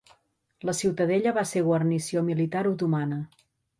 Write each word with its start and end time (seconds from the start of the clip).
La 0.69 0.73
ciutadella 0.77 1.33
va 1.35 1.43
ser 1.49 1.63
guarnició 1.67 2.25
militar 2.31 2.65
otomana. 2.71 3.21